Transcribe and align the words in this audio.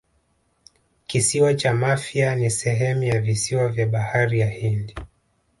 Kisiwa 1.07 1.53
cha 1.53 1.73
Mafia 1.73 2.35
ni 2.35 2.49
sehemu 2.49 3.03
ya 3.03 3.21
visiwa 3.21 3.69
vya 3.69 3.87
Bahari 3.87 4.39
ya 4.39 4.49
Hindi 4.49 4.95